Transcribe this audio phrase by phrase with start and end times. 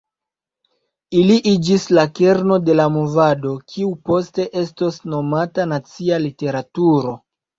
[1.19, 7.17] Ili iĝis la kerno de movado kiu poste estos nomata nacia literaturo.